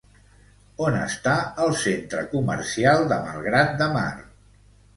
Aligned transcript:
On 0.85 0.97
està 1.01 1.35
el 1.67 1.75
centre 1.83 2.25
comercial 2.33 3.05
de 3.15 3.21
Malgrat 3.29 3.79
de 3.83 3.93
Mar? 3.97 4.11